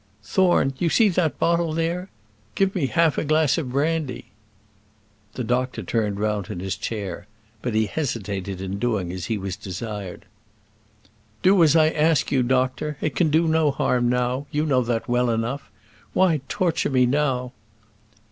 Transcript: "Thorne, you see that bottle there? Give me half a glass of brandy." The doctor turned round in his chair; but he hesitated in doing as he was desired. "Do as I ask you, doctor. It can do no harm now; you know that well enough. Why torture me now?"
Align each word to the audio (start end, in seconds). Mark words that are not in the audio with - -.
"Thorne, 0.23 0.73
you 0.79 0.89
see 0.89 1.09
that 1.09 1.37
bottle 1.37 1.73
there? 1.73 2.09
Give 2.55 2.73
me 2.73 2.87
half 2.87 3.19
a 3.19 3.23
glass 3.23 3.59
of 3.59 3.71
brandy." 3.71 4.31
The 5.35 5.43
doctor 5.43 5.83
turned 5.83 6.19
round 6.19 6.49
in 6.49 6.59
his 6.59 6.75
chair; 6.75 7.27
but 7.61 7.75
he 7.75 7.85
hesitated 7.85 8.61
in 8.61 8.79
doing 8.79 9.11
as 9.11 9.25
he 9.27 9.37
was 9.37 9.55
desired. 9.55 10.25
"Do 11.43 11.61
as 11.61 11.75
I 11.75 11.89
ask 11.89 12.31
you, 12.31 12.41
doctor. 12.41 12.97
It 12.99 13.15
can 13.15 13.29
do 13.29 13.47
no 13.47 13.69
harm 13.69 14.09
now; 14.09 14.47
you 14.49 14.65
know 14.65 14.81
that 14.81 15.07
well 15.07 15.29
enough. 15.29 15.69
Why 16.13 16.41
torture 16.49 16.89
me 16.89 17.05
now?" 17.05 17.51